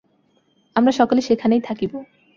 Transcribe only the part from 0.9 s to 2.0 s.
সকলে সেইখানেই থাকিব।